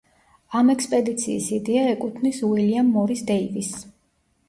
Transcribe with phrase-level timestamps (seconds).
[0.61, 3.91] ამ ექსპედიციის იდეა ეკუთვნის უილიამ მორის დეივისს.